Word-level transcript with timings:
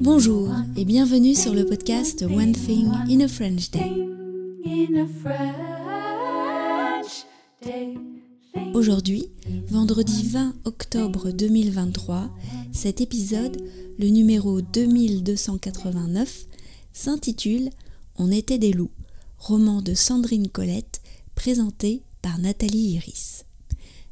Bonjour 0.00 0.50
et 0.76 0.84
bienvenue 0.84 1.34
sur 1.34 1.54
le 1.54 1.64
podcast 1.64 2.22
One 2.22 2.52
Thing 2.52 2.90
in 3.08 3.20
a 3.20 3.28
French 3.28 3.70
Day. 3.70 3.92
Aujourd'hui, 8.74 9.30
vendredi 9.68 10.26
20 10.28 10.54
octobre 10.64 11.30
2023, 11.30 12.30
cet 12.72 13.00
épisode, 13.00 13.62
le 13.98 14.08
numéro 14.08 14.60
2289, 14.60 16.46
s'intitule 16.92 17.70
On 18.16 18.32
était 18.32 18.58
des 18.58 18.72
loups, 18.72 18.90
roman 19.38 19.82
de 19.82 19.94
Sandrine 19.94 20.48
Colette, 20.48 21.00
présenté 21.36 22.02
par 22.22 22.38
Nathalie 22.38 22.94
Iris. 22.94 23.44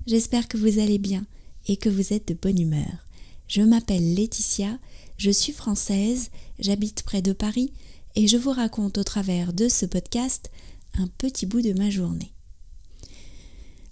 J'espère 0.07 0.47
que 0.47 0.57
vous 0.57 0.79
allez 0.79 0.99
bien 0.99 1.27
et 1.67 1.77
que 1.77 1.89
vous 1.89 2.13
êtes 2.13 2.29
de 2.29 2.35
bonne 2.35 2.61
humeur. 2.61 3.05
Je 3.49 3.63
m'appelle 3.63 4.15
Laetitia, 4.15 4.79
je 5.19 5.31
suis 5.31 5.53
française, 5.53 6.31
j'habite 6.59 7.03
près 7.03 7.23
de 7.23 7.33
Paris 7.33 7.73
et 8.15 8.27
je 8.27 8.37
vous 8.37 8.51
raconte 8.53 8.99
au 8.99 9.05
travers 9.05 9.53
de 9.53 9.69
ce 9.69 9.87
podcast 9.87 10.51
un 10.95 11.07
petit 11.07 11.47
bout 11.47 11.63
de 11.63 11.73
ma 11.73 11.91
journée. 11.91 12.33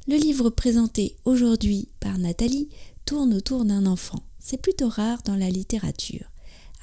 Le 0.09 0.17
livre 0.17 0.51
présenté 0.51 1.17
aujourd'hui 1.25 1.89
par 2.01 2.19
Nathalie 2.19 2.69
tourne 3.05 3.35
autour 3.35 3.65
d'un 3.65 3.87
enfant. 3.87 4.23
C'est 4.39 4.61
plutôt 4.61 4.89
rare 4.89 5.23
dans 5.25 5.37
la 5.37 5.51
littérature. 5.51 6.31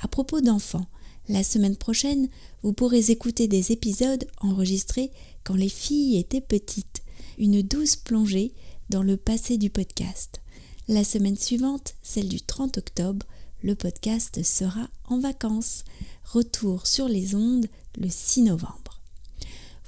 À 0.01 0.07
propos 0.07 0.41
d'enfants, 0.41 0.87
la 1.27 1.43
semaine 1.43 1.75
prochaine, 1.75 2.29
vous 2.61 2.73
pourrez 2.73 3.11
écouter 3.11 3.47
des 3.47 3.71
épisodes 3.71 4.25
enregistrés 4.39 5.11
quand 5.43 5.55
les 5.55 5.69
filles 5.69 6.17
étaient 6.17 6.41
petites, 6.41 7.01
une 7.37 7.61
douce 7.61 7.95
plongée 7.95 8.53
dans 8.89 9.03
le 9.03 9.17
passé 9.17 9.57
du 9.57 9.69
podcast. 9.69 10.41
La 10.89 11.03
semaine 11.03 11.35
suivante, 11.35 11.95
celle 12.01 12.29
du 12.29 12.39
30 12.39 12.77
octobre, 12.77 13.25
le 13.61 13.75
podcast 13.75 14.41
sera 14.41 14.87
en 15.09 15.19
vacances. 15.19 15.83
Retour 16.23 16.87
sur 16.87 17.09
les 17.09 17.35
ondes 17.35 17.67
le 17.97 18.07
6 18.09 18.43
novembre. 18.43 19.01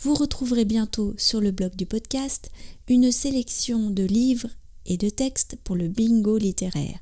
Vous 0.01 0.13
retrouverez 0.13 0.65
bientôt 0.65 1.13
sur 1.17 1.39
le 1.39 1.51
blog 1.51 1.73
du 1.77 1.85
podcast 1.85 2.51
une 2.89 3.13
sélection 3.13 3.91
de 3.91 4.03
livres 4.03 4.49
et 4.85 4.97
de 4.97 5.07
textes 5.07 5.55
pour 5.63 5.77
le 5.77 5.87
bingo 5.87 6.37
littéraire. 6.37 6.99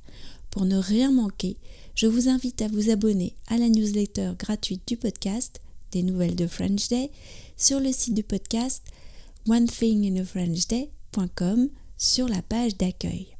Pour 0.52 0.66
ne 0.66 0.78
rien 0.78 1.12
manquer, 1.12 1.58
je 1.96 2.06
vous 2.06 2.30
invite 2.30 2.62
à 2.62 2.68
vous 2.68 2.92
abonner 2.92 3.36
à 3.48 3.58
la 3.58 3.68
newsletter 3.68 4.34
gratuite 4.38 4.88
du 4.88 4.98
podcast 4.98 5.60
des 5.92 6.04
nouvelles 6.04 6.36
de 6.36 6.46
French 6.46 6.88
Day 6.90 7.10
sur 7.56 7.80
le 7.80 7.92
site 7.92 8.14
du 8.14 8.22
podcast 8.22 8.84
onethinginafrenchday.com 9.48 11.70
sur 11.98 12.28
la 12.28 12.44
page 12.44 12.78
d'accueil. 12.78 13.37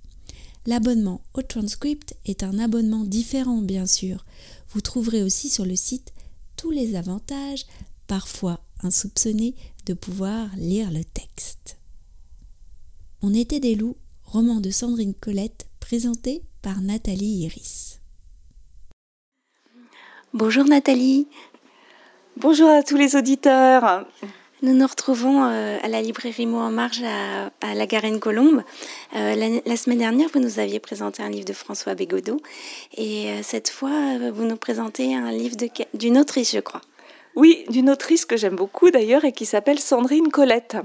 L'abonnement 0.68 1.22
au 1.34 1.42
transcript 1.42 2.18
est 2.26 2.44
un 2.44 2.60
abonnement 2.60 3.06
différent 3.06 3.62
bien 3.62 3.86
sûr. 3.86 4.26
Vous 4.70 4.82
trouverez 4.82 5.24
aussi 5.24 5.48
sur 5.48 5.66
le 5.66 5.78
site 5.78 6.14
tous 6.58 6.72
les 6.72 6.98
avantages, 6.98 7.66
parfois 8.06 8.60
insoupçonnés, 8.84 9.56
de 9.86 9.94
pouvoir 9.94 10.50
lire 10.58 10.92
le 10.92 11.06
texte. 11.06 11.78
On 13.22 13.34
était 13.34 13.62
des 13.62 13.76
loups, 13.76 13.96
roman 14.26 14.60
de 14.60 14.70
Sandrine 14.70 15.14
Colette, 15.14 15.68
présenté 15.80 16.44
par 16.62 16.82
Nathalie 16.82 17.46
Iris. 17.46 18.02
Bonjour 20.34 20.66
Nathalie. 20.66 21.30
Bonjour 22.36 22.70
à 22.70 22.84
tous 22.84 22.98
les 22.98 23.16
auditeurs. 23.16 24.06
Nous 24.64 24.74
nous 24.74 24.88
retrouvons 24.88 25.44
euh, 25.44 25.78
à 25.84 25.88
la 25.88 26.02
librairie 26.02 26.48
Mot 26.48 26.58
en 26.58 26.72
Marge 26.72 27.04
à, 27.04 27.76
la 27.76 27.86
Garenne-Colombe. 27.86 28.64
Euh, 29.16 29.62
la, 29.64 29.78
semaine 29.78 30.00
dernière, 30.00 30.30
vous 30.34 30.40
nous 30.40 30.58
aviez 30.58 30.80
présenté 30.80 31.22
un 31.22 31.30
livre 31.30 31.46
de 31.46 31.54
François 31.54 31.94
Bégodeau. 31.94 32.42
Et 32.96 33.30
euh, 33.30 33.44
cette 33.44 33.70
fois, 33.70 33.92
vous 34.34 34.46
nous 34.46 34.58
présentez 34.58 35.14
un 35.16 35.32
livre 35.32 35.56
d'une 35.94 36.18
autrice, 36.18 36.54
je 36.54 36.60
crois. 36.60 36.82
Oui, 37.36 37.66
d'une 37.70 37.88
autrice 37.92 38.26
que 38.26 38.36
j'aime 38.36 38.56
beaucoup 38.56 38.90
d'ailleurs 38.90 39.26
et 39.26 39.32
qui 39.32 39.46
s'appelle 39.46 39.78
Sandrine 39.78 40.30
Colette. 40.30 40.78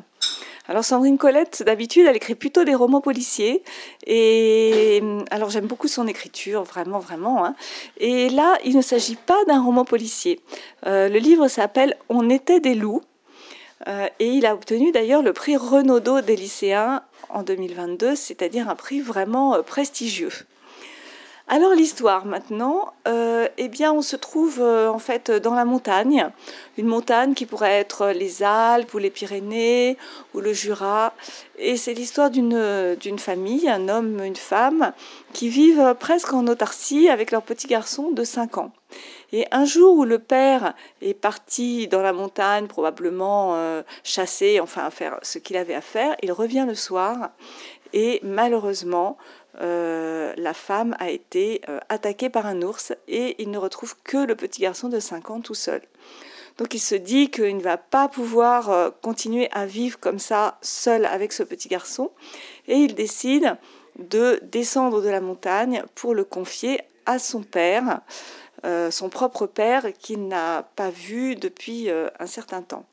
Alors 0.68 0.84
Sandrine 0.84 1.16
Colette, 1.16 1.62
d'habitude, 1.64 2.04
elle 2.06 2.16
écrit 2.16 2.34
plutôt 2.34 2.64
des 2.64 2.74
romans 2.74 3.00
policiers. 3.00 3.62
Et 4.06 5.02
alors 5.30 5.48
j'aime 5.48 5.66
beaucoup 5.66 5.88
son 5.88 6.06
écriture, 6.06 6.62
vraiment, 6.62 6.98
vraiment. 6.98 7.46
Hein. 7.46 7.54
Et 7.96 8.28
là, 8.28 8.58
il 8.66 8.76
ne 8.76 8.82
s'agit 8.82 9.16
pas 9.16 9.42
d'un 9.46 9.62
roman 9.62 9.86
policier. 9.86 10.40
le 10.84 11.16
livre 11.16 11.48
s'appelle 11.48 11.96
On 12.10 12.28
était 12.28 12.60
des 12.60 12.74
loups 12.74 13.00
euh, 13.88 14.08
et 14.18 14.28
il 14.28 14.46
a 14.46 14.54
obtenu 14.54 14.92
d'ailleurs 14.92 15.22
le 15.22 15.32
prix 15.32 15.56
Renaudot 15.56 16.20
des 16.20 16.36
lycéens 16.36 17.02
en 17.28 17.42
2022, 17.42 18.14
c'est-à-dire 18.14 18.68
un 18.68 18.74
prix 18.74 19.00
vraiment 19.00 19.54
euh, 19.54 19.62
prestigieux. 19.62 20.32
Alors 21.54 21.74
l'histoire 21.74 22.24
maintenant, 22.24 22.94
euh, 23.06 23.46
eh 23.58 23.68
bien 23.68 23.92
on 23.92 24.00
se 24.00 24.16
trouve 24.16 24.62
en 24.62 24.98
fait 24.98 25.30
dans 25.30 25.52
la 25.52 25.66
montagne, 25.66 26.30
une 26.78 26.86
montagne 26.86 27.34
qui 27.34 27.44
pourrait 27.44 27.78
être 27.78 28.06
les 28.06 28.42
Alpes 28.42 28.94
ou 28.94 28.96
les 28.96 29.10
Pyrénées 29.10 29.98
ou 30.32 30.40
le 30.40 30.54
Jura, 30.54 31.12
et 31.58 31.76
c'est 31.76 31.92
l'histoire 31.92 32.30
d'une 32.30 32.96
d'une 32.98 33.18
famille, 33.18 33.68
un 33.68 33.90
homme, 33.90 34.24
une 34.24 34.34
femme, 34.34 34.94
qui 35.34 35.50
vivent 35.50 35.94
presque 36.00 36.32
en 36.32 36.46
autarcie 36.46 37.10
avec 37.10 37.30
leur 37.30 37.42
petit 37.42 37.66
garçon 37.66 38.12
de 38.12 38.24
5 38.24 38.56
ans. 38.56 38.72
Et 39.32 39.46
un 39.50 39.64
jour 39.64 39.96
où 39.96 40.04
le 40.04 40.18
père 40.18 40.74
est 41.00 41.14
parti 41.14 41.88
dans 41.88 42.02
la 42.02 42.12
montagne, 42.12 42.66
probablement 42.66 43.54
euh, 43.54 43.82
chasser, 44.04 44.60
enfin 44.60 44.90
faire 44.90 45.18
ce 45.22 45.38
qu'il 45.38 45.56
avait 45.56 45.74
à 45.74 45.80
faire, 45.80 46.14
il 46.22 46.32
revient 46.32 46.66
le 46.68 46.74
soir 46.74 47.30
et 47.92 48.20
malheureusement, 48.22 49.16
euh, 49.60 50.32
la 50.36 50.54
femme 50.54 50.96
a 50.98 51.10
été 51.10 51.60
euh, 51.68 51.78
attaquée 51.88 52.30
par 52.30 52.46
un 52.46 52.62
ours 52.62 52.92
et 53.08 53.36
il 53.42 53.50
ne 53.50 53.58
retrouve 53.58 53.94
que 54.04 54.16
le 54.16 54.34
petit 54.34 54.62
garçon 54.62 54.88
de 54.88 55.00
5 55.00 55.30
ans 55.30 55.40
tout 55.40 55.54
seul. 55.54 55.82
Donc 56.58 56.74
il 56.74 56.80
se 56.80 56.94
dit 56.94 57.30
qu'il 57.30 57.56
ne 57.56 57.62
va 57.62 57.78
pas 57.78 58.08
pouvoir 58.08 58.92
continuer 59.00 59.48
à 59.52 59.64
vivre 59.64 59.98
comme 59.98 60.18
ça 60.18 60.58
seul 60.60 61.06
avec 61.06 61.32
ce 61.32 61.42
petit 61.42 61.68
garçon 61.68 62.10
et 62.68 62.76
il 62.76 62.94
décide 62.94 63.56
de 63.98 64.38
descendre 64.42 65.00
de 65.00 65.08
la 65.08 65.22
montagne 65.22 65.82
pour 65.94 66.14
le 66.14 66.24
confier 66.24 66.80
à 67.06 67.18
son 67.18 67.42
père. 67.42 68.02
Euh, 68.64 68.92
son 68.92 69.08
propre 69.08 69.46
père 69.46 69.92
qu'il 69.98 70.28
n'a 70.28 70.62
pas 70.76 70.90
vu 70.90 71.34
depuis 71.34 71.90
euh, 71.90 72.08
un 72.20 72.26
certain 72.26 72.62
temps. 72.62 72.84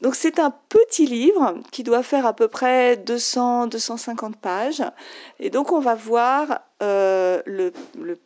Donc 0.00 0.14
c'est 0.14 0.38
un 0.38 0.50
petit 0.68 1.06
livre 1.06 1.58
qui 1.72 1.82
doit 1.82 2.02
faire 2.02 2.24
à 2.24 2.32
peu 2.32 2.48
près 2.48 2.96
200-250 2.96 4.34
pages. 4.34 4.82
Et 5.38 5.50
donc 5.50 5.72
on 5.72 5.80
va 5.80 5.94
voir 5.94 6.60
euh, 6.82 7.42
le, 7.44 7.72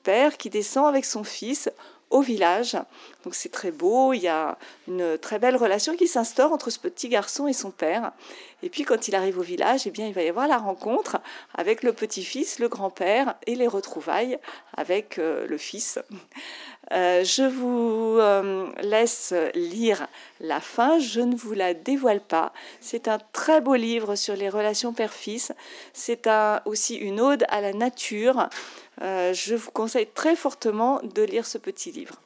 père 0.04 0.36
qui 0.36 0.50
descend 0.50 0.86
avec 0.86 1.04
son 1.04 1.24
fils 1.24 1.68
au 2.10 2.20
village. 2.20 2.76
Donc 3.24 3.34
c'est 3.34 3.48
très 3.48 3.72
beau, 3.72 4.12
il 4.12 4.20
y 4.20 4.28
a 4.28 4.56
une 4.86 5.18
très 5.18 5.40
belle 5.40 5.56
relation 5.56 5.96
qui 5.96 6.06
s'instaure 6.06 6.52
entre 6.52 6.70
ce 6.70 6.78
petit 6.78 7.08
garçon 7.08 7.48
et 7.48 7.52
son 7.52 7.72
père. 7.72 8.12
Et 8.62 8.70
puis 8.70 8.84
quand 8.84 9.08
il 9.08 9.16
arrive 9.16 9.38
au 9.38 9.42
village, 9.42 9.86
eh 9.86 9.90
bien 9.90 10.06
il 10.06 10.14
va 10.14 10.22
y 10.22 10.28
avoir 10.28 10.46
la 10.46 10.58
rencontre 10.58 11.16
avec 11.54 11.82
le 11.82 11.92
petit-fils, 11.92 12.60
le 12.60 12.68
grand-père 12.68 13.34
et 13.48 13.56
les 13.56 13.66
retrouvailles 13.66 14.38
avec 14.76 15.18
euh, 15.18 15.46
le 15.48 15.58
fils. 15.58 15.98
Euh, 16.92 17.24
je 17.24 17.42
vous 17.42 18.18
euh, 18.20 18.70
laisse 18.82 19.32
lire 19.54 20.06
la 20.40 20.60
fin, 20.60 20.98
je 20.98 21.20
ne 21.20 21.34
vous 21.34 21.54
la 21.54 21.72
dévoile 21.74 22.20
pas. 22.20 22.52
C'est 22.80 23.08
un 23.08 23.18
très 23.32 23.60
beau 23.60 23.74
livre 23.74 24.16
sur 24.16 24.36
les 24.36 24.48
relations 24.48 24.92
père-fils. 24.92 25.52
C'est 25.92 26.28
aussi 26.66 26.96
une 26.96 27.20
ode 27.20 27.44
à 27.48 27.60
la 27.60 27.72
nature. 27.72 28.48
Euh, 29.02 29.32
je 29.32 29.54
vous 29.54 29.70
conseille 29.70 30.08
très 30.14 30.36
fortement 30.36 31.00
de 31.02 31.22
lire 31.22 31.46
ce 31.46 31.58
petit 31.58 31.90
livre. 31.90 32.20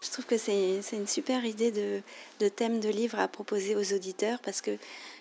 Je 0.00 0.10
trouve 0.10 0.26
que 0.26 0.36
c'est 0.36 0.80
une 0.92 1.06
super 1.06 1.44
idée 1.44 1.70
de, 1.70 2.00
de, 2.40 2.48
thème 2.48 2.80
de 2.80 2.88
livre 2.88 3.20
à 3.20 3.28
proposer 3.28 3.76
aux 3.76 3.92
auditeurs 3.94 4.40
parce 4.40 4.60
que 4.60 4.72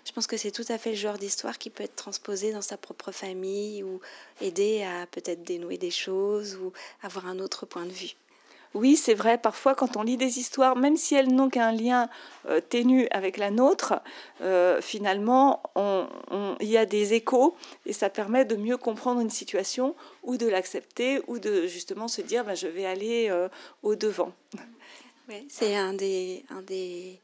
je 0.06 0.12
pense 0.12 0.26
que 0.26 0.38
c'est 0.38 0.50
tout 0.50 0.66
à 0.70 0.80
fait 0.80 0.92
le 0.92 0.96
genre 0.96 1.20
d'histoire 1.20 1.60
qui 1.60 1.70
peut 1.70 1.84
être 1.84 1.96
transposé 1.96 2.52
dans 2.52 2.64
sa 2.64 2.78
propre 2.78 3.12
famille 3.12 3.84
ou 3.84 4.02
aider 4.42 4.84
à 4.84 5.06
peut-être 5.06 5.44
dénouer 5.44 5.78
des 5.78 5.92
choses 5.92 6.56
ou 6.56 6.74
avoir 7.04 7.28
un 7.28 7.38
autre 7.38 7.68
point 7.68 7.85
de 7.85 7.91
vue. 7.91 8.16
Oui, 8.73 8.96
c'est 8.96 9.14
vrai, 9.14 9.38
parfois 9.38 9.76
quand 9.76 9.97
on 9.97 10.03
lit 10.03 10.16
des 10.16 10.40
histoires, 10.40 10.78
même 10.78 10.96
si 10.96 11.14
elles 11.16 11.34
n'ont 11.34 11.50
qu'un 11.50 11.73
lien 11.73 12.09
euh, 12.47 12.62
ténu 12.62 13.08
avec 13.12 13.35
la 13.35 13.52
nôtre, 13.52 13.96
euh, 14.41 14.82
finalement, 14.82 15.62
il 16.62 16.68
y 16.68 16.78
a 16.78 16.85
des 16.85 17.14
échos 17.14 17.56
et 17.85 17.91
ça 17.91 18.09
permet 18.09 18.46
de 18.46 18.56
mieux 18.56 18.78
comprendre 18.78 19.20
une 19.20 19.29
situation 19.29 19.96
ou 20.23 20.38
de 20.38 20.47
l'accepter 20.47 21.22
ou 21.28 21.38
de 21.38 21.68
justement 21.68 22.08
se 22.08 22.22
dire 22.22 22.46
ben, 22.46 22.56
je 22.56 22.68
vais 22.68 22.85
aller 22.85 23.28
euh, 23.29 23.50
au-devant. 23.84 24.32
c'est 25.50 25.76
un 25.76 25.94
des, 25.94 26.46
un, 26.50 26.62
des, 26.62 27.20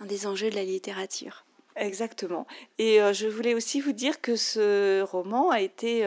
un 0.00 0.06
des 0.06 0.26
enjeux 0.26 0.50
de 0.50 0.56
la 0.56 0.64
littérature. 0.64 1.44
Exactement. 1.76 2.46
Et 2.78 2.98
je 3.12 3.26
voulais 3.26 3.52
aussi 3.52 3.80
vous 3.80 3.90
dire 3.90 4.20
que 4.20 4.36
ce 4.36 5.02
roman 5.02 5.50
a 5.50 5.60
été 5.60 6.06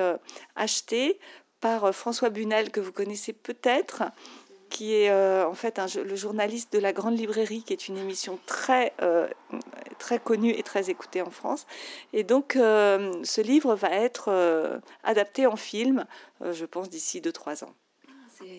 acheté 0.55 1.19
par 1.59 1.93
François 1.93 2.29
Bunel, 2.29 2.71
que 2.71 2.79
vous 2.79 2.93
connaissez 2.93 3.33
peut-être, 3.33 4.03
qui 4.69 4.93
est 4.93 5.09
euh, 5.09 5.47
en 5.47 5.53
fait 5.53 5.79
le 5.95 6.15
journaliste 6.15 6.73
de 6.73 6.79
la 6.79 6.93
Grande 6.93 7.17
Librairie, 7.17 7.63
qui 7.63 7.73
est 7.73 7.87
une 7.87 7.97
émission 7.97 8.39
très, 8.45 8.93
euh, 9.01 9.27
très 9.99 10.19
connu 10.19 10.51
et 10.51 10.63
très 10.63 10.89
écouté 10.89 11.21
en 11.21 11.31
France. 11.31 11.65
Et 12.13 12.23
donc, 12.23 12.53
ce 12.53 13.41
livre 13.41 13.75
va 13.75 13.89
être 13.91 14.79
adapté 15.03 15.47
en 15.47 15.55
film, 15.55 16.05
je 16.41 16.65
pense, 16.65 16.89
d'ici 16.89 17.21
2-3 17.21 17.63
ans. 17.63 17.73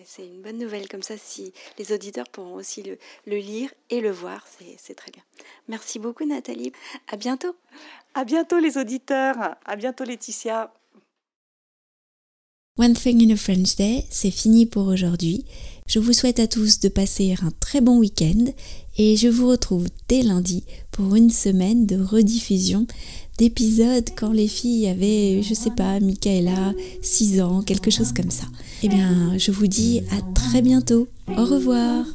C'est 0.03 0.25
une 0.25 0.41
bonne 0.41 0.57
nouvelle, 0.57 0.89
comme 0.89 1.03
ça, 1.03 1.17
si 1.17 1.53
les 1.77 1.93
auditeurs 1.93 2.27
pourront 2.27 2.55
aussi 2.55 2.83
le, 2.83 2.97
le 3.25 3.37
lire 3.37 3.73
et 3.89 4.01
le 4.01 4.11
voir, 4.11 4.45
c'est 4.77 4.95
très 4.95 5.11
bien. 5.11 5.23
Merci 5.67 5.99
beaucoup, 5.99 6.25
Nathalie. 6.25 6.73
À 7.07 7.15
bientôt. 7.15 7.55
À 8.13 8.25
bientôt, 8.25 8.59
les 8.59 8.77
auditeurs. 8.77 9.55
À 9.65 9.75
bientôt, 9.75 10.03
Laetitia. 10.03 10.73
One 12.79 12.93
Thing 12.93 13.21
in 13.21 13.33
a 13.33 13.35
French 13.35 13.75
Day, 13.75 14.05
c'est 14.09 14.31
fini 14.31 14.65
pour 14.65 14.87
aujourd'hui. 14.87 15.43
Je 15.85 15.99
vous 15.99 16.13
souhaite 16.13 16.39
à 16.39 16.47
tous 16.47 16.79
de 16.79 16.87
passer 16.87 17.35
un 17.43 17.51
très 17.59 17.81
bon 17.81 17.97
week-end 17.97 18.45
et 18.97 19.17
je 19.17 19.27
vous 19.27 19.49
retrouve 19.49 19.87
dès 20.07 20.21
lundi 20.21 20.63
pour 20.89 21.13
une 21.17 21.29
semaine 21.29 21.85
de 21.85 22.01
rediffusion 22.01 22.87
d'épisodes 23.37 24.09
quand 24.15 24.31
les 24.31 24.47
filles 24.47 24.87
avaient, 24.87 25.41
je 25.43 25.53
sais 25.53 25.71
pas, 25.71 25.99
Michaela, 25.99 26.73
6 27.01 27.41
ans, 27.41 27.63
quelque 27.63 27.91
chose 27.91 28.13
comme 28.13 28.31
ça. 28.31 28.45
Eh 28.81 28.87
bien, 28.87 29.37
je 29.37 29.51
vous 29.51 29.67
dis 29.67 29.99
à 30.11 30.21
très 30.33 30.61
bientôt. 30.61 31.09
Au 31.27 31.43
revoir. 31.43 32.05